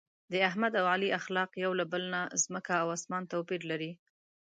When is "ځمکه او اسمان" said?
2.43-3.23